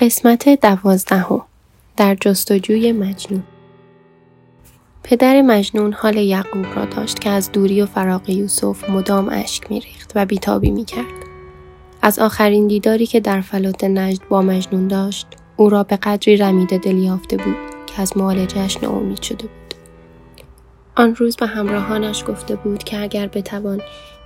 قسمت 0.00 0.48
دوازدهم 0.48 1.42
در 1.96 2.14
جستجوی 2.20 2.92
مجنون. 2.92 3.42
پدر 5.02 5.42
مجنون 5.42 5.92
حال 5.92 6.16
یعقوب 6.16 6.66
را 6.76 6.84
داشت 6.84 7.18
که 7.18 7.30
از 7.30 7.52
دوری 7.52 7.82
و 7.82 7.86
فراق 7.86 8.30
یوسف 8.30 8.90
مدام 8.90 9.28
اشک 9.28 9.70
میریخت 9.70 10.12
و 10.14 10.26
بیتابی 10.26 10.70
می‌کرد. 10.70 11.04
از 12.02 12.18
آخرین 12.18 12.66
دیداری 12.66 13.06
که 13.06 13.20
در 13.20 13.40
فلات 13.40 13.84
نجد 13.84 14.28
با 14.28 14.42
مجنون 14.42 14.88
داشت 14.88 15.26
او 15.56 15.70
را 15.70 15.82
به 15.82 15.96
قدری 15.96 16.36
رمیده 16.36 16.78
دل 16.78 16.96
یافته 16.96 17.36
بود 17.36 17.56
که 17.86 18.02
از 18.02 18.16
معالجهاش 18.16 18.82
ناامید 18.82 19.22
شده 19.22 19.46
بود. 19.46 19.74
آن 20.96 21.14
روز 21.14 21.36
به 21.36 21.46
همراهانش 21.46 22.24
گفته 22.28 22.56
بود 22.56 22.84
که 22.84 23.02
اگر 23.02 23.26
بتوان 23.26 23.82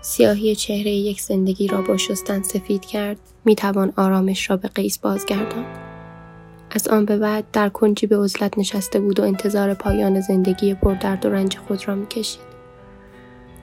سیاهی 0.06 0.54
چهره 0.54 0.90
یک 0.90 1.20
زندگی 1.20 1.68
را 1.68 1.82
با 1.82 1.96
شستن 1.96 2.42
سفید 2.42 2.84
کرد 2.84 3.18
می 3.44 3.54
توان 3.54 3.92
آرامش 3.96 4.50
را 4.50 4.56
به 4.56 4.68
قیس 4.68 4.98
بازگردان. 4.98 5.64
از 6.70 6.88
آن 6.88 7.04
به 7.04 7.18
بعد 7.18 7.44
در 7.52 7.68
کنجی 7.68 8.06
به 8.06 8.18
عزلت 8.18 8.58
نشسته 8.58 9.00
بود 9.00 9.20
و 9.20 9.22
انتظار 9.22 9.74
پایان 9.74 10.20
زندگی 10.20 10.74
پردرد 10.74 11.26
و 11.26 11.28
رنج 11.28 11.58
خود 11.58 11.88
را 11.88 11.94
می‌کشید. 11.94 12.40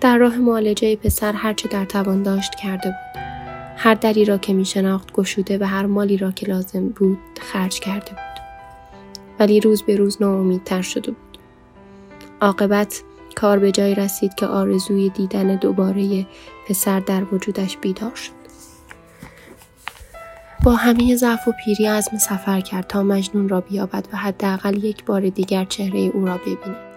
در 0.01 0.17
راه 0.17 0.37
معالجه 0.37 0.95
پسر 0.95 1.33
هرچه 1.33 1.69
در 1.69 1.85
توان 1.85 2.23
داشت 2.23 2.55
کرده 2.55 2.89
بود. 2.89 3.21
هر 3.77 3.93
دری 3.93 4.25
را 4.25 4.37
که 4.37 4.53
می 4.53 4.65
شناخت 4.65 5.11
گشوده 5.11 5.57
و 5.57 5.63
هر 5.63 5.85
مالی 5.85 6.17
را 6.17 6.31
که 6.31 6.47
لازم 6.47 6.87
بود 6.89 7.19
خرج 7.41 7.79
کرده 7.79 8.11
بود. 8.11 8.41
ولی 9.39 9.59
روز 9.59 9.81
به 9.81 9.95
روز 9.95 10.17
ناامیدتر 10.21 10.81
شده 10.81 11.11
بود. 11.11 11.37
عاقبت 12.41 13.03
کار 13.33 13.59
به 13.59 13.71
جای 13.71 13.95
رسید 13.95 14.35
که 14.35 14.45
آرزوی 14.45 15.09
دیدن 15.09 15.55
دوباره 15.55 16.25
پسر 16.67 16.99
در 16.99 17.23
وجودش 17.33 17.77
بیدار 17.77 18.15
شد. 18.15 18.41
با 20.63 20.75
همه 20.75 21.15
ضعف 21.15 21.47
و 21.47 21.51
پیری 21.65 21.85
عزم 21.85 22.17
سفر 22.17 22.61
کرد 22.61 22.87
تا 22.87 23.03
مجنون 23.03 23.49
را 23.49 23.61
بیابد 23.61 24.07
و 24.13 24.17
حداقل 24.17 24.83
یک 24.83 25.05
بار 25.05 25.29
دیگر 25.29 25.65
چهره 25.65 25.99
او 25.99 26.25
را 26.25 26.37
ببیند. 26.37 26.91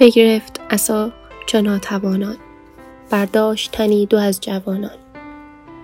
بگرفت 0.00 0.60
اصا 0.70 1.12
چه 1.46 1.60
ناتوانان 1.60 2.36
برداشت 3.10 3.72
تنی 3.72 4.06
دو 4.06 4.18
از 4.18 4.40
جوانان. 4.40 4.98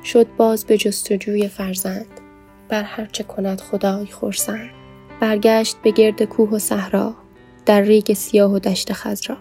شد 0.05 0.27
باز 0.37 0.65
به 0.65 0.77
جستجوی 0.77 1.49
فرزند. 1.49 2.07
بر 2.69 2.83
هرچه 2.83 3.25
کند 3.25 3.61
خدای 3.61 4.07
خورسند 4.07 4.71
برگشت 5.21 5.77
به 5.83 5.91
گرد 5.91 6.23
کوه 6.23 6.51
و 6.51 6.59
صحرا 6.59 7.15
در 7.67 7.81
ریگ 7.81 8.13
سیاه 8.13 8.53
و 8.53 8.59
دشت 8.59 8.93
خزرا 8.93 9.37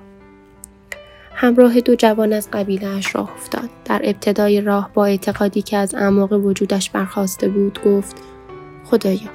همراه 1.33 1.79
دو 1.79 1.95
جوان 1.95 2.33
از 2.33 2.49
قبیله 2.53 2.87
اش 2.87 3.15
راه 3.15 3.31
افتاد. 3.31 3.69
در 3.85 4.01
ابتدای 4.03 4.61
راه 4.61 4.91
با 4.93 5.05
اعتقادی 5.05 5.61
که 5.61 5.77
از 5.77 5.95
اعماق 5.95 6.33
وجودش 6.33 6.89
برخواسته 6.89 7.49
بود 7.49 7.79
گفت 7.85 8.15
خدایا 8.85 9.29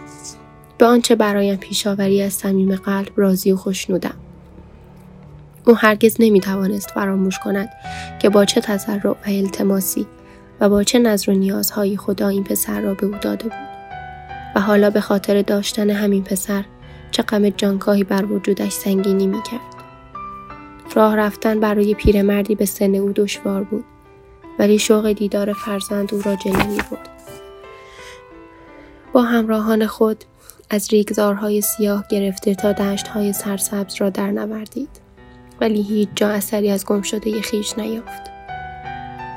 به 0.78 0.86
آنچه 0.86 1.14
برایم 1.14 1.56
پیشاوری 1.56 2.22
از 2.22 2.32
صمیم 2.32 2.76
قلب 2.76 3.10
راضی 3.16 3.52
و 3.52 3.56
خوشنودم. 3.56 4.25
او 5.66 5.76
هرگز 5.76 6.16
نمی 6.18 6.40
توانست 6.40 6.90
فراموش 6.90 7.38
کند 7.38 7.68
که 8.18 8.28
با 8.28 8.44
چه 8.44 8.60
تضرع 8.60 9.10
و 9.10 9.14
التماسی 9.26 10.06
و 10.60 10.68
با 10.68 10.82
چه 10.82 10.98
نظر 10.98 11.32
و 11.32 11.34
نیازهای 11.34 11.96
خدا 11.96 12.28
این 12.28 12.44
پسر 12.44 12.80
را 12.80 12.94
به 12.94 13.06
او 13.06 13.14
داده 13.20 13.44
بود 13.44 13.76
و 14.54 14.60
حالا 14.60 14.90
به 14.90 15.00
خاطر 15.00 15.42
داشتن 15.42 15.90
همین 15.90 16.24
پسر 16.24 16.64
چه 17.10 17.22
غم 17.22 17.48
جانکاهی 17.48 18.04
بر 18.04 18.24
وجودش 18.24 18.72
سنگینی 18.72 19.26
می 19.26 19.42
کرد. 19.42 19.60
راه 20.94 21.16
رفتن 21.16 21.60
برای 21.60 21.94
پیرمردی 21.94 22.54
به 22.54 22.66
سن 22.66 22.94
او 22.94 23.12
دشوار 23.12 23.62
بود 23.62 23.84
ولی 24.58 24.78
شوق 24.78 25.12
دیدار 25.12 25.52
فرزند 25.52 26.14
او 26.14 26.22
را 26.22 26.36
جلو 26.36 26.76
بود. 26.90 27.08
با 29.12 29.22
همراهان 29.22 29.86
خود 29.86 30.24
از 30.70 30.88
ریگزارهای 30.90 31.60
سیاه 31.60 32.04
گرفته 32.10 32.54
تا 32.54 32.72
دشتهای 32.72 33.32
سرسبز 33.32 33.94
را 34.00 34.10
در 34.10 34.30
نوردید. 34.30 35.05
ولی 35.60 35.82
هیچ 35.82 36.08
جا 36.14 36.28
اثری 36.28 36.70
از 36.70 36.86
گم 36.86 37.02
شده 37.02 37.40
خیش 37.40 37.78
نیافت. 37.78 38.22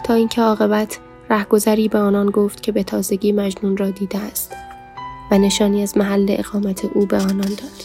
تا 0.03 0.13
اینکه 0.13 0.41
عاقبت 0.41 0.99
رهگذری 1.29 1.87
به 1.87 1.99
آنان 1.99 2.29
گفت 2.29 2.63
که 2.63 2.71
به 2.71 2.83
تازگی 2.83 3.31
مجنون 3.31 3.77
را 3.77 3.89
دیده 3.89 4.17
است 4.17 4.55
و 5.31 5.37
نشانی 5.37 5.83
از 5.83 5.97
محل 5.97 6.25
اقامت 6.29 6.85
او 6.85 7.05
به 7.05 7.17
آنان 7.17 7.49
داد. 7.49 7.83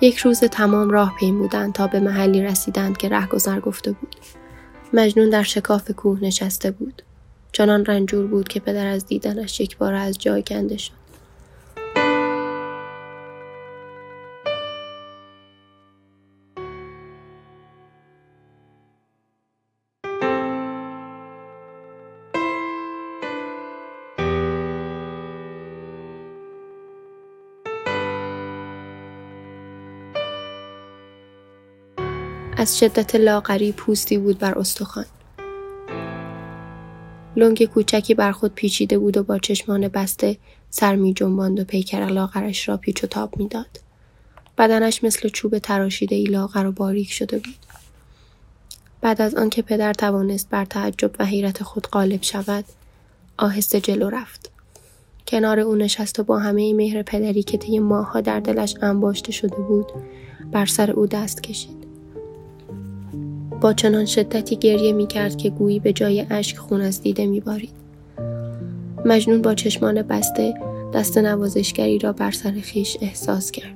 یک 0.00 0.18
روز 0.18 0.40
تمام 0.40 0.90
راه 0.90 1.14
پیمودند 1.18 1.72
تا 1.72 1.86
به 1.86 2.00
محلی 2.00 2.42
رسیدند 2.42 2.96
که 2.96 3.08
رهگذر 3.08 3.60
گفته 3.60 3.92
بود. 3.92 4.16
مجنون 4.92 5.30
در 5.30 5.42
شکاف 5.42 5.90
کوه 5.90 6.18
نشسته 6.22 6.70
بود. 6.70 7.02
چنان 7.52 7.84
رنجور 7.84 8.26
بود 8.26 8.48
که 8.48 8.60
پدر 8.60 8.86
از 8.86 9.06
دیدنش 9.06 9.60
یک 9.60 9.76
بار 9.76 9.94
از 9.94 10.18
جای 10.18 10.42
کنده 10.42 10.76
شد. 10.76 11.07
از 32.60 32.78
شدت 32.78 33.14
لاغری 33.14 33.72
پوستی 33.72 34.18
بود 34.18 34.38
بر 34.38 34.58
استخوان 34.58 35.04
لنگ 37.36 37.64
کوچکی 37.64 38.14
بر 38.14 38.32
خود 38.32 38.54
پیچیده 38.54 38.98
بود 38.98 39.16
و 39.16 39.22
با 39.22 39.38
چشمان 39.38 39.88
بسته 39.88 40.36
سر 40.70 40.96
می 40.96 41.14
جنباند 41.14 41.60
و 41.60 41.64
پیکر 41.64 42.06
لاغرش 42.06 42.68
را 42.68 42.76
پیچ 42.76 43.04
و 43.04 43.06
تاب 43.06 43.36
می‌داد. 43.36 43.80
بدنش 44.58 45.04
مثل 45.04 45.28
چوب 45.28 45.58
تراشیده 45.58 46.16
ای 46.16 46.24
لاغر 46.24 46.66
و 46.66 46.72
باریک 46.72 47.12
شده 47.12 47.38
بود. 47.38 47.66
بعد 49.00 49.22
از 49.22 49.34
آنکه 49.34 49.62
پدر 49.62 49.92
توانست 49.92 50.48
بر 50.50 50.64
تعجب 50.64 51.10
و 51.18 51.24
حیرت 51.24 51.62
خود 51.62 51.86
غالب 51.86 52.22
شود، 52.22 52.64
آهسته 53.36 53.80
جلو 53.80 54.10
رفت. 54.10 54.50
کنار 55.26 55.60
او 55.60 55.74
نشست 55.74 56.18
و 56.18 56.24
با 56.24 56.38
همه 56.38 56.74
مهر 56.74 57.02
پدری 57.02 57.42
که 57.42 57.58
طی 57.58 57.78
ماهها 57.78 58.20
در 58.20 58.40
دلش 58.40 58.74
انباشته 58.82 59.32
شده 59.32 59.56
بود، 59.56 59.86
بر 60.52 60.66
سر 60.66 60.90
او 60.90 61.06
دست 61.06 61.42
کشید. 61.42 61.77
با 63.60 63.72
چنان 63.72 64.04
شدتی 64.04 64.56
گریه 64.56 64.92
می 64.92 65.06
کرد 65.06 65.36
که 65.36 65.50
گویی 65.50 65.80
به 65.80 65.92
جای 65.92 66.26
اشک 66.30 66.56
خون 66.56 66.80
از 66.80 67.02
دیده 67.02 67.26
می 67.26 67.40
بارید. 67.40 67.70
مجنون 69.04 69.42
با 69.42 69.54
چشمان 69.54 70.02
بسته 70.02 70.54
دست 70.94 71.18
نوازشگری 71.18 71.98
را 71.98 72.12
بر 72.12 72.30
سر 72.30 72.52
خیش 72.52 72.96
احساس 73.00 73.50
کرد. 73.50 73.74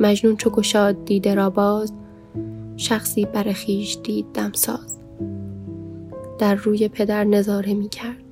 مجنون 0.00 0.36
چو 0.36 0.50
گشاد 0.50 1.04
دیده 1.04 1.34
را 1.34 1.50
باز 1.50 1.92
شخصی 2.76 3.24
بر 3.24 3.52
خیش 3.52 3.98
دید 4.04 4.26
دمساز 4.34 5.03
در 6.44 6.54
روی 6.54 6.88
پدر 6.88 7.24
نظاره 7.24 7.74
می 7.74 7.88
کرد. 7.88 8.24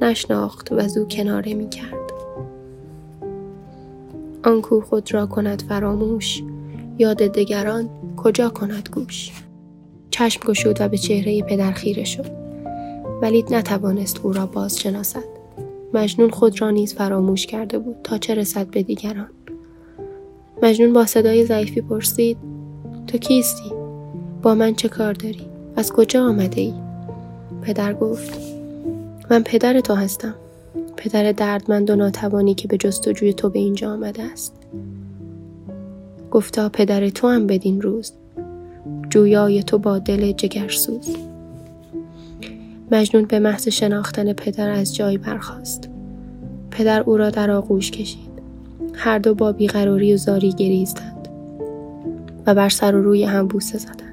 نشناخت 0.00 0.72
و 0.72 0.88
زو 0.88 1.04
کناره 1.04 1.54
می 1.54 1.68
کرد. 1.68 2.12
آنکو 4.44 4.80
خود 4.80 5.14
را 5.14 5.26
کند 5.26 5.62
فراموش. 5.62 6.42
یاد 6.98 7.16
دگران 7.16 7.88
کجا 8.16 8.48
کند 8.48 8.88
گوش. 8.92 9.32
چشم 10.10 10.40
گشود 10.46 10.80
و 10.80 10.88
به 10.88 10.98
چهره 10.98 11.42
پدر 11.42 11.72
خیره 11.72 12.04
شد. 12.04 12.30
ولی 13.22 13.44
نتوانست 13.50 14.20
او 14.22 14.32
را 14.32 14.46
باز 14.46 14.78
شناسد 14.78 15.24
مجنون 15.94 16.30
خود 16.30 16.60
را 16.60 16.70
نیز 16.70 16.94
فراموش 16.94 17.46
کرده 17.46 17.78
بود 17.78 17.96
تا 18.04 18.18
چه 18.18 18.34
رسد 18.34 18.66
به 18.66 18.82
دیگران. 18.82 19.30
مجنون 20.62 20.92
با 20.92 21.06
صدای 21.06 21.44
ضعیفی 21.44 21.80
پرسید 21.80 22.38
تو 23.06 23.18
کیستی؟ 23.18 23.72
با 24.42 24.54
من 24.54 24.74
چه 24.74 24.88
کار 24.88 25.12
داری؟ 25.12 25.46
از 25.76 25.92
کجا 25.92 26.24
آمده 26.24 26.60
ای؟ 26.60 26.85
پدر 27.62 27.94
گفت 27.94 28.38
من 29.30 29.42
پدر 29.42 29.80
تو 29.80 29.94
هستم. 29.94 30.34
پدر 30.96 31.32
دردمند 31.32 31.90
و 31.90 31.96
ناتوانی 31.96 32.54
که 32.54 32.68
به 32.68 32.76
جستجوی 32.76 33.32
تو 33.32 33.50
به 33.50 33.58
اینجا 33.58 33.92
آمده 33.92 34.22
است. 34.22 34.56
گفتا 36.30 36.68
پدر 36.68 37.08
تو 37.08 37.28
هم 37.28 37.46
بدین 37.46 37.80
روز. 37.80 38.12
جویای 39.10 39.62
تو 39.62 39.78
با 39.78 39.98
دل 39.98 40.32
جگرسوز. 40.32 41.16
مجنون 42.90 43.24
به 43.24 43.38
محض 43.38 43.68
شناختن 43.68 44.32
پدر 44.32 44.70
از 44.70 44.94
جای 44.94 45.18
برخاست. 45.18 45.88
پدر 46.70 47.00
او 47.00 47.16
را 47.16 47.30
در 47.30 47.50
آغوش 47.50 47.90
کشید. 47.90 48.36
هر 48.94 49.18
دو 49.18 49.34
با 49.34 49.52
بیقراری 49.52 50.14
و 50.14 50.16
زاری 50.16 50.52
گریزدند 50.52 51.28
و 52.46 52.54
بر 52.54 52.68
سر 52.68 52.94
و 52.94 53.02
روی 53.02 53.24
هم 53.24 53.46
بوسه 53.46 53.78
زدند. 53.78 54.05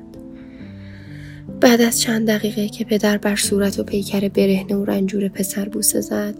بعد 1.62 1.82
از 1.82 2.02
چند 2.02 2.28
دقیقه 2.28 2.70
که 2.70 2.84
پدر 2.86 3.18
بر 3.18 3.36
صورت 3.36 3.80
و 3.80 3.84
پیکر 3.84 4.30
برهنه 4.30 4.76
و 4.76 4.86
رنجور 4.86 5.28
پسر 5.28 5.70
بوسه 5.70 6.02
زد 6.02 6.36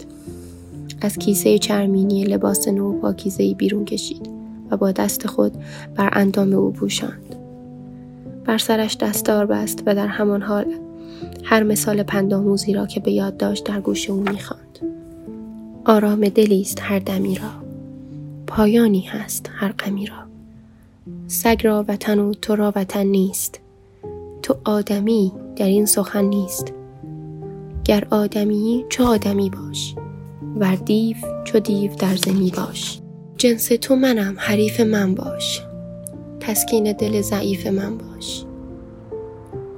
از 1.00 1.18
کیسه 1.18 1.58
چرمینی 1.58 2.24
لباس 2.24 2.68
نو 2.68 3.00
پاکیزهای 3.00 3.54
بیرون 3.54 3.84
کشید 3.84 4.28
و 4.70 4.76
با 4.76 4.92
دست 4.92 5.26
خود 5.26 5.52
بر 5.94 6.10
اندام 6.12 6.52
او 6.52 6.72
پوشاند. 6.72 7.36
بر 8.44 8.58
سرش 8.58 8.96
دستار 8.96 9.46
بست 9.46 9.82
و 9.86 9.94
در 9.94 10.06
همان 10.06 10.42
حال 10.42 10.66
هر 11.42 11.62
مثال 11.62 12.02
پندآموزی 12.02 12.72
را 12.72 12.86
که 12.86 13.00
به 13.00 13.12
یاد 13.12 13.36
داشت 13.36 13.64
در 13.64 13.80
گوش 13.80 14.10
او 14.10 14.20
می‌خواند. 14.20 14.78
آرام 15.84 16.28
دلی 16.28 16.60
است 16.60 16.78
هر 16.82 16.98
دمی 16.98 17.34
را. 17.34 17.50
پایانی 18.46 19.00
هست 19.00 19.50
هر 19.54 19.72
غمی 19.72 20.06
را. 20.06 20.16
سگ 21.26 21.60
را 21.64 21.84
وطن 21.88 22.18
و 22.18 22.34
تو 22.34 22.56
را 22.56 22.72
وطن 22.76 23.06
نیست. 23.06 23.60
تو 24.44 24.56
آدمی 24.64 25.32
در 25.56 25.66
این 25.66 25.86
سخن 25.86 26.24
نیست. 26.24 26.72
گر 27.84 28.06
آدمی 28.10 28.84
چو 28.88 29.04
آدمی 29.04 29.50
باش؟ 29.50 29.94
ور 30.56 30.74
دیو 30.74 31.16
چو 31.44 31.58
دیو 31.58 31.94
در 31.94 32.16
زمی 32.16 32.50
باش. 32.50 33.00
جنس 33.36 33.68
تو 33.68 33.96
منم 33.96 34.34
حریف 34.38 34.80
من 34.80 35.14
باش. 35.14 35.62
تسکین 36.40 36.92
دل 36.92 37.20
ضعیف 37.20 37.66
من 37.66 37.98
باش. 37.98 38.44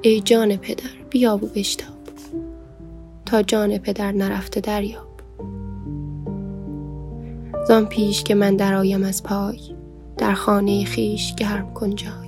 ای 0.03 0.21
جان 0.21 0.57
پدر 0.57 0.91
بیا 1.11 1.37
و 1.37 1.49
بشتاب. 1.55 1.97
تا 3.27 3.43
جان 3.43 3.79
پدر 3.79 4.12
نرفته 4.12 4.61
دریاب. 4.61 5.09
زان 7.69 7.87
پیش 7.87 8.23
که 8.25 8.35
من 8.35 8.57
درآیم 8.57 9.05
از 9.05 9.23
پای 9.23 9.61
در 10.17 10.35
خانه 10.35 10.85
خیش 10.85 11.35
گرم 11.35 11.75
کن 11.75 11.95
جای. 11.95 12.25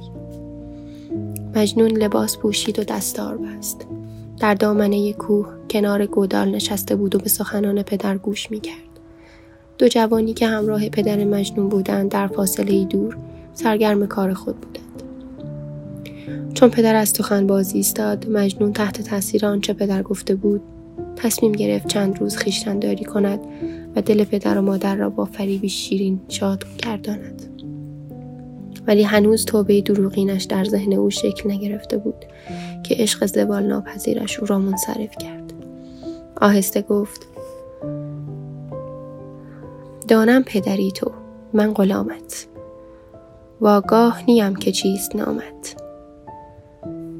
مجنون 1.59 1.91
لباس 1.91 2.39
پوشید 2.39 2.79
و 2.79 2.85
دستار 2.85 3.37
بست 3.37 3.87
در 4.41 4.55
دامنه 4.55 5.13
کوه 5.13 5.49
کنار 5.71 6.07
گودال 6.07 6.49
نشسته 6.49 6.97
بود 6.97 7.15
و 7.15 7.19
به 7.19 7.29
سخنان 7.29 7.83
پدر 7.83 8.19
گوش 8.19 8.51
می 8.51 8.61
کرد. 8.61 8.89
دو 9.79 9.89
جوانی 9.89 10.35
که 10.35 10.47
همراه 10.47 10.89
پدر 10.89 11.25
مجنون 11.25 11.69
بودند 11.69 12.11
در 12.11 12.27
فاصله 12.27 12.85
دور 12.85 13.17
سرگرم 13.55 14.07
کار 14.07 14.35
خود 14.35 14.57
بودند. 14.57 15.03
چون 16.55 16.71
پدر 16.71 16.95
از 16.95 17.09
سخن 17.09 17.47
بازی 17.47 17.77
ایستاد 17.77 18.29
مجنون 18.29 18.73
تحت 18.73 19.03
تاثیر 19.03 19.47
آنچه 19.47 19.73
پدر 19.73 20.03
گفته 20.03 20.35
بود 20.35 20.61
تصمیم 21.17 21.53
گرفت 21.53 21.89
چند 21.89 22.21
روز 22.21 22.39
داری 22.81 23.05
کند 23.05 23.41
و 23.97 24.03
دل 24.03 24.25
پدر 24.25 24.59
و 24.59 24.63
مادر 24.63 24.97
را 24.97 25.11
با 25.11 25.25
فریبی 25.25 25.69
شیرین 25.69 26.21
شاد 26.29 26.65
گرداند 26.79 27.58
ولی 28.89 29.03
هنوز 29.03 29.45
توبه 29.45 29.81
دروغینش 29.81 30.45
در 30.45 30.65
ذهن 30.65 30.93
او 30.93 31.11
شکل 31.11 31.51
نگرفته 31.51 31.99
بود 31.99 32.25
که 32.83 32.95
عشق 32.99 33.27
زبال 33.27 33.67
ناپذیرش 33.67 34.41
او 34.41 34.47
را 34.47 34.59
منصرف 34.59 35.17
کرد. 35.19 35.53
آهسته 36.41 36.83
گفت 36.83 37.27
دانم 40.09 40.43
پدری 40.43 40.93
تو 40.93 41.13
من 41.53 41.73
غلامت. 41.75 42.47
واگاه 43.61 44.23
نیم 44.29 44.57
که 44.57 44.73
چیست 44.73 45.17
نامت. 45.17 45.83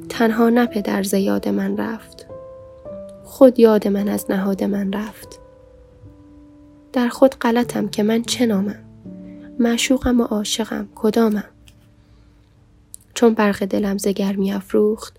تنها 0.09 0.49
نه 0.49 0.67
پدر 0.67 1.03
زیاد 1.03 1.49
من 1.49 1.77
رفت 1.77 2.27
خود 3.25 3.59
یاد 3.59 3.89
من 3.89 4.09
از 4.09 4.31
نهاد 4.31 4.65
من 4.65 4.93
رفت. 4.93 5.41
در 6.93 7.09
خود 7.09 7.35
غلطم 7.35 7.89
که 7.89 8.03
من 8.03 8.23
چه 8.23 8.47
نامم؟ 8.47 8.85
معشوقم 9.59 10.21
و 10.21 10.25
عاشقم 10.25 10.89
کدامم؟ 10.95 11.58
چون 13.19 13.35
برق 13.35 13.65
دلم 13.65 13.99
ز 13.99 14.09
گرمی 14.09 14.53
افروخت 14.53 15.17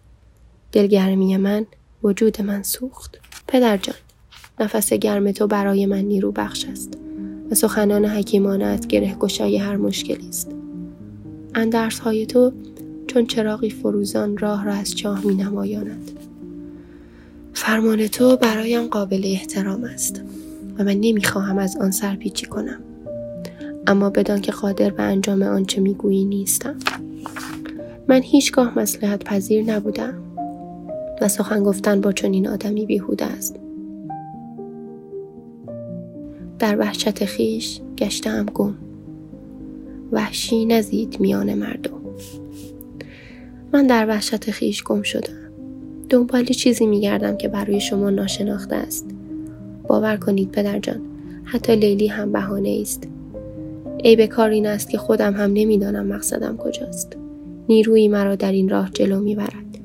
دلگرمی 0.71 1.37
من 1.37 1.65
وجود 2.03 2.41
من 2.41 2.63
سوخت. 2.63 3.19
پدر 3.47 3.77
جان 3.77 3.95
نفس 4.59 4.93
گرم 4.93 5.31
تو 5.31 5.47
برای 5.47 5.85
من 5.85 6.01
نیرو 6.01 6.31
بخش 6.31 6.65
است 6.65 6.93
و 7.51 7.55
سخنان 7.55 8.05
حکیمانت 8.05 8.87
گره 8.87 9.15
گشای 9.15 9.57
هر 9.57 9.75
مشکلی 9.75 10.29
است. 10.29 10.51
اندرس 11.55 11.99
های 11.99 12.25
تو 12.25 12.53
چون 13.07 13.25
چراغی 13.25 13.69
فروزان 13.69 14.37
راه 14.37 14.65
را 14.65 14.73
از 14.73 14.95
چاه 14.95 15.25
می 15.25 15.35
نمایاند. 15.35 16.11
فرمان 17.53 18.07
تو 18.07 18.37
برایم 18.37 18.87
قابل 18.87 19.21
احترام 19.25 19.83
است 19.83 20.21
و 20.77 20.83
من 20.83 20.97
نمی‌خواهم 21.01 21.57
از 21.57 21.77
آن 21.77 21.91
سرپیچی 21.91 22.45
کنم. 22.45 22.79
اما 23.87 24.09
بدان 24.09 24.41
که 24.41 24.51
قادر 24.51 24.89
به 24.89 25.03
انجام 25.03 25.41
آنچه 25.41 25.81
می‌گویی 25.81 26.25
نیستم. 26.25 26.75
من 28.09 28.21
هیچگاه 28.21 28.79
مسلحت 28.79 29.23
پذیر 29.23 29.63
نبودم 29.63 30.13
و 31.21 31.27
سخن 31.27 31.63
گفتن 31.63 32.01
با 32.01 32.11
چنین 32.11 32.47
آدمی 32.47 32.85
بیهوده 32.85 33.25
است. 33.25 33.55
در 36.59 36.79
وحشت 36.79 37.25
خیش 37.25 37.81
گشتم 37.97 38.45
گم. 38.45 38.75
وحشی 40.11 40.65
نزید 40.65 41.19
میان 41.19 41.53
مردم. 41.53 42.01
من 43.73 43.87
در 43.87 44.07
وحشت 44.07 44.51
خیش 44.51 44.83
گم 44.83 45.01
شدم. 45.01 45.51
دنبال 46.09 46.45
چیزی 46.45 46.85
میگردم 46.85 47.37
که 47.37 47.47
برای 47.47 47.79
شما 47.79 48.09
ناشناخته 48.09 48.75
است. 48.75 49.05
باور 49.87 50.17
کنید 50.17 50.51
پدر 50.51 50.79
جان 50.79 51.01
حتی 51.43 51.75
لیلی 51.75 52.07
هم 52.07 52.31
بهانه 52.31 52.79
است 52.81 53.07
به 54.03 54.27
کار 54.27 54.49
این 54.49 54.67
است 54.67 54.89
که 54.89 54.97
خودم 54.97 55.33
هم 55.33 55.51
نمی‌دانم 55.53 56.07
مقصدم 56.07 56.57
کجاست. 56.57 57.18
نیرویی 57.69 58.07
مرا 58.07 58.35
در 58.35 58.51
این 58.51 58.69
راه 58.69 58.89
جلو 58.93 59.19
می‌برد. 59.19 59.77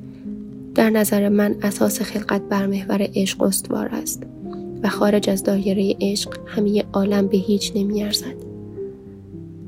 در 0.74 0.90
نظر 0.90 1.28
من 1.28 1.54
اساس 1.62 2.02
خلقت 2.02 2.42
بر 2.42 2.66
محور 2.66 3.08
عشق 3.14 3.42
استوار 3.42 3.88
است 3.92 4.22
و 4.82 4.88
خارج 4.88 5.30
از 5.30 5.42
دایره 5.42 5.96
عشق 6.00 6.38
همه 6.46 6.84
عالم 6.92 7.26
به 7.26 7.36
هیچ 7.36 7.72
نمیارزد. 7.74 8.34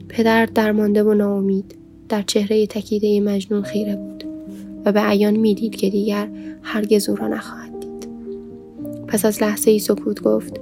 پدر 0.08 0.46
درمانده 0.46 1.02
و 1.02 1.14
ناامید 1.14 1.74
در 2.08 2.22
چهره 2.22 2.66
تکیده 2.66 3.20
مجنون 3.20 3.62
خیره 3.62 3.96
بود 3.96 4.24
و 4.84 4.92
به 4.92 5.00
عیان 5.00 5.36
می‌دید 5.36 5.76
که 5.76 5.90
دیگر 5.90 6.28
هرگز 6.62 7.08
او 7.08 7.16
را 7.16 7.28
نخواهد 7.28 7.80
دید. 7.80 8.08
پس 9.06 9.24
از 9.24 9.42
لحظه 9.42 9.70
ای 9.70 9.78
سکوت 9.78 10.22
گفت 10.22 10.60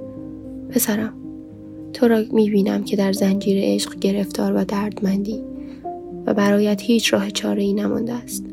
پسرم 0.69 1.13
تو 1.93 2.07
را 2.07 2.23
می‌بینم 2.31 2.83
که 2.83 2.95
در 2.95 3.13
زنجیر 3.13 3.57
عشق 3.61 3.99
گرفتار 3.99 4.53
و 4.55 4.63
دردمندی 4.63 5.54
و 6.25 6.33
برایت 6.33 6.81
هیچ 6.81 7.13
راه 7.13 7.31
چاره 7.31 7.63
ای 7.63 7.73
نمانده 7.73 8.13
است. 8.13 8.45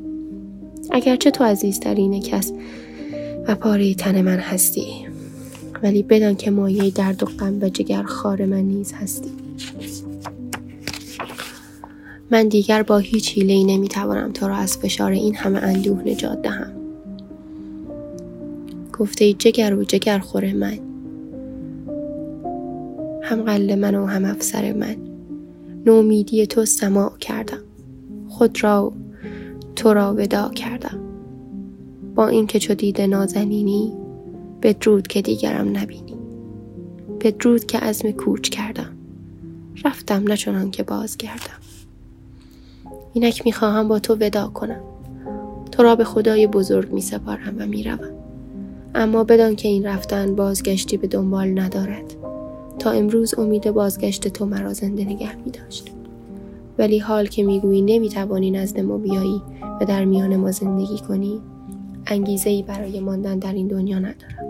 اگرچه 0.91 1.31
تو 1.31 1.45
عزیزترین 1.45 2.21
کس 2.21 2.53
و 3.49 3.55
پاره 3.55 3.95
تن 3.95 4.23
من 4.23 4.39
هستی 4.39 5.07
ولی 5.83 6.03
بدان 6.03 6.37
که 6.37 6.51
مایه 6.51 6.91
درد 6.91 7.23
و 7.23 7.27
غم 7.27 7.59
و 7.63 7.69
جگر 7.69 8.03
خار 8.03 8.47
من 8.47 8.63
نیز 8.63 8.93
هستی. 8.93 9.31
من 12.31 12.49
دیگر 12.49 12.83
با 12.83 12.99
هیچ 12.99 13.33
حیله 13.35 13.65
نمی‌توانم 13.75 14.33
تو 14.33 14.49
را 14.49 14.57
از 14.57 14.79
فشار 14.79 15.13
این 15.13 15.35
همه 15.35 15.59
اندوه 15.59 16.03
نجات 16.03 16.43
دهم. 16.43 16.73
گفته 18.99 19.33
جگر 19.33 19.75
و 19.75 19.85
جگر 19.85 20.19
خوره 20.19 20.53
من. 20.53 20.79
هم 23.23 23.43
قل 23.43 23.75
من 23.75 23.95
و 23.95 24.07
هم 24.07 24.25
افسر 24.25 24.73
من. 24.73 24.97
نومیدی 25.87 26.47
تو 26.47 26.65
سماع 26.65 27.13
کردم. 27.21 27.62
خود 28.43 28.65
را 28.65 28.87
و 28.87 28.93
تو 29.77 29.93
را 29.93 30.15
ودا 30.15 30.49
کردم. 30.49 30.99
با 32.15 32.29
اینکه 32.29 32.59
چو 32.59 32.75
دیده 32.75 33.07
نازنینی 33.07 33.93
بدرود 34.63 35.07
که 35.07 35.23
دیگرم 35.23 35.77
نبینی. 35.79 36.15
بدرود 37.21 37.65
که 37.65 37.79
عزم 37.79 38.11
کوچ 38.11 38.49
کردم. 38.49 38.91
رفتم 39.85 40.25
نه 40.29 40.71
که 40.71 40.83
بازگردم. 40.83 41.61
اینک 43.13 43.47
می‌خواهم 43.47 43.89
با 43.89 43.99
تو 43.99 44.17
ودا 44.21 44.49
کنم. 44.49 44.81
تو 45.73 45.83
را 45.83 45.97
به 45.97 46.05
خدای 46.05 46.47
بزرگ 46.47 46.93
می 46.93 47.01
سپارم 47.01 47.55
و 47.59 47.67
می‌روم. 47.67 48.11
اما 48.95 49.25
بدان 49.25 49.57
که 49.57 49.69
این 49.69 49.87
رفتن 49.87 50.35
بازگشتی 50.35 50.97
به 50.97 51.07
دنبال 51.07 51.61
ندارد. 51.61 52.15
تا 52.79 52.91
امروز 52.91 53.35
امید 53.39 53.71
بازگشت 53.71 54.29
تو 54.29 54.47
مرا 54.47 54.73
زنده 54.73 55.05
نگه 55.05 55.37
می 55.37 55.51
داشت 55.51 55.93
ولی 56.79 56.99
حال 56.99 57.27
که 57.27 57.43
می‌گویی 57.43 57.83
نمی‌توانی 57.83 58.51
نزد 58.51 58.81
ما 58.81 58.99
بیایی 58.99 59.43
و 59.81 59.85
در 59.85 60.05
میان 60.05 60.37
ما 60.37 60.51
زندگی 60.51 60.99
کنی. 60.99 61.41
انگیزه 62.07 62.51
ای 62.51 62.63
برای 62.63 63.01
ماندن 63.01 63.39
در 63.39 63.53
این 63.53 63.67
دنیا 63.69 63.99
ندارم. 63.99 64.47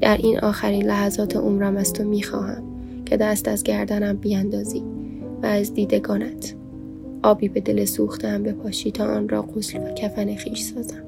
در 0.00 0.16
این 0.16 0.40
آخرین 0.40 0.86
لحظات 0.86 1.36
عمرم 1.36 1.76
از 1.76 1.92
تو 1.92 2.04
می‌خواهم 2.04 2.62
که 3.06 3.16
دست 3.16 3.48
از 3.48 3.62
گردنم 3.62 4.16
بیاندازی 4.16 4.82
و 5.42 5.46
از 5.46 5.74
دیدگانت 5.74 6.54
آبی 7.22 7.48
به 7.48 7.60
دل 7.60 7.84
سوختم 7.84 8.42
بپاشی 8.42 8.90
تا 8.90 9.04
آن 9.04 9.28
را 9.28 9.42
غسل 9.42 9.78
و 9.78 9.94
کفن 9.94 10.34
خیش 10.34 10.62
سازم. 10.62 11.05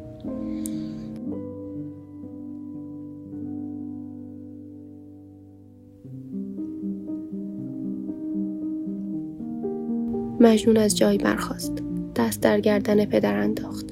مجنون 10.48 10.76
از 10.76 10.96
جای 10.96 11.18
برخاست. 11.18 11.72
دست 12.16 12.40
در 12.40 12.60
گردن 12.60 13.04
پدر 13.04 13.36
انداخت 13.36 13.86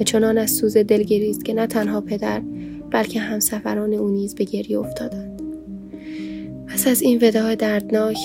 و 0.00 0.04
چنان 0.04 0.38
از 0.38 0.50
سوز 0.50 0.76
دل 0.76 1.02
گریست 1.02 1.44
که 1.44 1.54
نه 1.54 1.66
تنها 1.66 2.00
پدر 2.00 2.42
بلکه 2.90 3.20
همسفران 3.20 3.94
او 3.94 4.08
نیز 4.08 4.34
به 4.34 4.44
گریه 4.44 4.78
افتادند. 4.78 5.42
پس 6.66 6.86
از 6.86 7.02
این 7.02 7.18
وداع 7.22 7.54
دردناک 7.54 8.18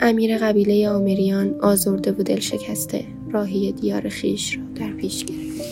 امیر 0.00 0.38
قبیله 0.38 0.88
آمریان 0.88 1.54
آزرده 1.60 2.12
و 2.12 2.22
دل 2.22 2.40
شکسته 2.40 3.04
راهی 3.30 3.72
دیار 3.72 4.08
خیش 4.08 4.56
را 4.56 4.62
در 4.74 4.92
پیش 4.92 5.24
گرفت. 5.24 5.62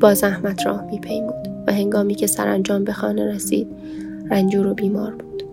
با 0.00 0.14
زحمت 0.14 0.66
راه 0.66 0.84
می 0.90 0.98
پیمود 0.98 1.48
و 1.66 1.72
هنگامی 1.72 2.14
که 2.14 2.26
سرانجام 2.26 2.84
به 2.84 2.92
خانه 2.92 3.34
رسید 3.34 3.66
رنجور 4.30 4.66
و 4.66 4.74
بیمار 4.74 5.14
بود. 5.14 5.44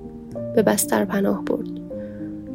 به 0.56 0.62
بستر 0.62 1.06
پناه 1.06 1.46
برد. 1.46 1.79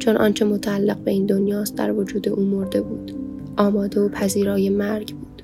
چون 0.05 0.17
آنچه 0.17 0.45
متعلق 0.45 0.97
به 0.97 1.11
این 1.11 1.25
دنیاست 1.25 1.75
در 1.75 1.91
وجود 1.91 2.29
او 2.29 2.43
مرده 2.43 2.81
بود. 2.81 3.11
آماده 3.57 4.01
و 4.01 4.09
پذیرای 4.09 4.69
مرگ 4.69 5.13
بود. 5.15 5.41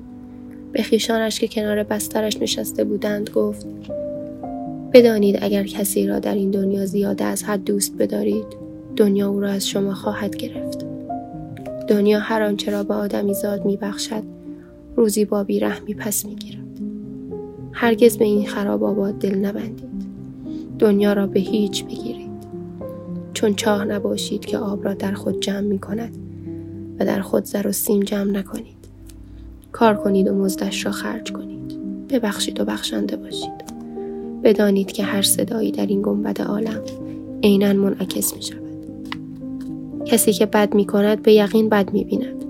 به 0.72 0.84
خیشانش 0.84 1.40
که 1.40 1.48
کنار 1.48 1.84
بسترش 1.84 2.38
نشسته 2.42 2.84
بودند 2.84 3.30
گفت 3.30 3.68
بدانید 4.94 5.40
اگر 5.42 5.64
کسی 5.64 6.08
را 6.08 6.20
در 6.20 6.36
این 6.36 6.52
دنیا 6.52 6.86
زیاده 6.86 7.24
از 7.24 7.44
حد 7.44 7.64
دوست 7.64 7.98
بدارید 7.98 8.46
دنیا 8.96 9.30
او 9.30 9.40
را 9.40 9.50
از 9.50 9.68
شما 9.68 9.94
خواهد 9.94 10.36
گرفت. 10.36 10.86
دنیا 11.88 12.20
هر 12.20 12.42
آنچه 12.42 12.72
را 12.72 12.84
به 12.84 12.94
آدمی 12.94 13.34
زاد 13.34 13.66
می 13.66 13.78
بخشد 13.78 14.24
روزی 14.96 15.26
با 15.26 15.44
بیرحمی 15.44 15.94
پس 15.94 16.26
می 16.26 16.36
گیرد. 16.36 16.80
هرگز 17.72 18.18
به 18.18 18.26
این 18.26 18.48
خراب 18.48 18.84
آباد 18.84 19.20
دل 19.20 19.36
نبندید. 19.36 20.06
دنیا 20.80 21.14
را 21.14 21.28
به 21.28 21.40
هیچ 21.40 21.86
بگیرید 21.86 22.11
چون 23.42 23.56
چاه 23.56 23.86
نباشید 23.86 24.46
که 24.46 24.58
آب 24.58 24.86
را 24.86 24.94
در 24.94 25.12
خود 25.12 25.40
جمع 25.40 25.60
می 25.60 25.80
کند 25.80 26.18
و 27.00 27.06
در 27.06 27.22
خود 27.22 27.46
زر 27.46 27.68
و 27.68 27.72
سیم 27.72 28.00
جمع 28.00 28.32
نکنید. 28.32 28.88
کار 29.72 29.96
کنید 29.96 30.28
و 30.28 30.36
مزدش 30.36 30.86
را 30.86 30.92
خرج 30.92 31.32
کنید. 31.32 31.78
ببخشید 32.10 32.60
و 32.60 32.66
بخشنده 32.66 33.18
باشید. 33.18 33.52
بدانید 34.44 34.92
که 34.92 35.04
هر 35.04 35.22
صدایی 35.22 35.72
در 35.72 35.86
این 35.86 36.02
گنبد 36.02 36.42
عالم 36.42 36.82
عینا 37.44 37.74
منعکس 37.74 38.36
می 38.36 38.42
شود. 38.42 38.62
کسی 40.06 40.34
که 40.34 40.46
بد 40.46 40.74
می 40.74 40.86
کند 40.86 41.24
به 41.24 41.34
یقین 41.34 41.70
بد 41.70 41.94
می 41.94 42.04
بیند 42.04 42.46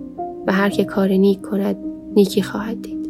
و 0.48 0.54
هر 0.54 0.70
که 0.70 0.84
کار 0.84 1.08
نیک 1.08 1.42
کند 1.42 1.76
نیکی 2.16 2.42
خواهد 2.42 2.82
دید. 2.82 3.10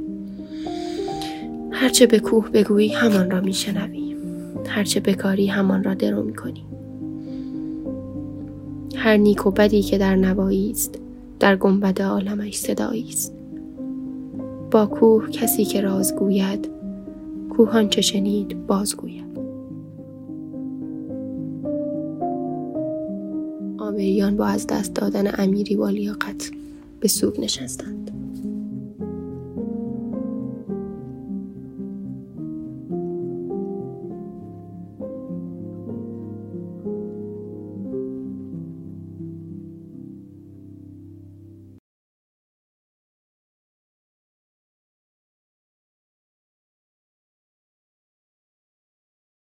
هرچه 1.72 2.08
به 2.08 2.20
کوه 2.20 2.50
بگویی 2.50 2.94
همان 2.94 3.32
را 3.32 3.42
میشنوی 3.42 4.16
هرچه 4.68 5.00
بکاری 5.00 5.48
همان 5.48 5.84
را 5.84 5.94
درو 5.94 6.24
می 6.24 6.34
کنی. 6.34 6.71
هر 8.96 9.18
نیک 9.18 9.48
و 9.48 9.52
بدی 9.52 9.82
که 9.82 9.98
در 9.98 10.16
نوایی 10.16 10.72
است 10.72 11.00
در 11.40 11.56
گنبد 11.56 12.02
عالمش 12.02 12.58
صدایی 12.58 13.10
است. 13.10 13.34
با 14.72 14.86
کوه 14.86 15.30
کسی 15.30 15.66
که 15.66 15.82
راز 15.82 16.16
گوید 16.16 16.70
کوهان 17.50 17.90
چه 17.90 18.02
شنید 18.02 18.68
بازگوید 18.68 19.32
آمریان 23.78 24.38
با 24.38 24.46
از 24.46 24.68
دست 24.68 24.94
دادن 24.94 25.32
امیری 25.42 25.76
با 25.76 25.90
لیاقت 25.90 26.52
به 27.00 27.08
سوگ 27.08 27.42
نشستند. 27.42 28.11